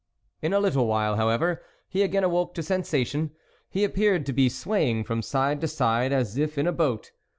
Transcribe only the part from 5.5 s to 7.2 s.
to side as if in a boat.